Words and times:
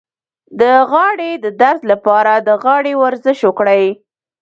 د 0.59 0.61
غاړې 0.91 1.31
د 1.43 1.45
درد 1.61 1.81
لپاره 1.91 2.33
د 2.47 2.49
غاړې 2.63 2.93
ورزش 3.03 3.39
وکړئ 3.45 3.85